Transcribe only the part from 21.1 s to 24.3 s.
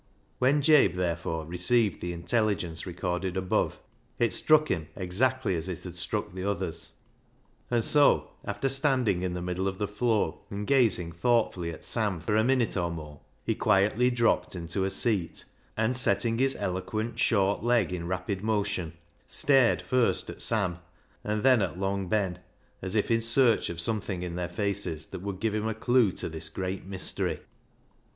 and then at Long Ben, as if in search of something